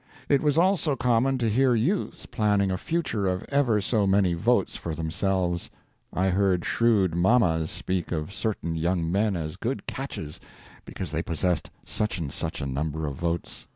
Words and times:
It 0.27 0.41
was 0.41 0.57
also 0.57 0.95
common 0.95 1.37
to 1.37 1.47
hear 1.47 1.75
youths 1.75 2.25
planning 2.25 2.71
a 2.71 2.77
future 2.79 3.27
of 3.27 3.45
ever 3.49 3.79
so 3.81 4.07
many 4.07 4.33
votes 4.33 4.75
for 4.75 4.95
themselves. 4.95 5.69
I 6.11 6.29
heard 6.29 6.65
shrewd 6.65 7.13
mammas 7.13 7.69
speak 7.69 8.11
of 8.11 8.33
certain 8.33 8.75
young 8.75 9.11
men 9.11 9.35
as 9.35 9.57
good 9.57 9.85
"catches" 9.85 10.39
because 10.85 11.11
they 11.11 11.21
possessed 11.21 11.69
such 11.85 12.17
and 12.17 12.33
such 12.33 12.61
a 12.61 12.65
number 12.65 13.05
of 13.05 13.17
votes. 13.17 13.67